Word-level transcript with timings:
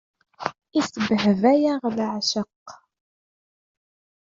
Isbehba-yaɣ 0.79 1.81
leεceq. 1.97 2.65